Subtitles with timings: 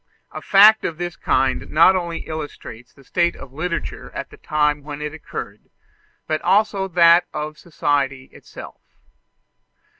[0.31, 4.81] A fact of this kind not only illustrates the state of literature at the time
[4.81, 5.69] when it occurred,
[6.25, 8.81] but also that of society itself.